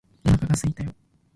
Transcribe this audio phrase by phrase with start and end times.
[0.25, 0.95] お腹がすいたよ